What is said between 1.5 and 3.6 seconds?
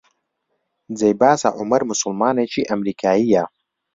عومەر موسڵمانێکی ئەمریکایییە